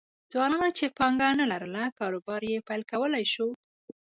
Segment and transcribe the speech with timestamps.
[0.31, 3.47] ځوانانو چې پانګه نه لرله کاروبار یې پیل کولای شو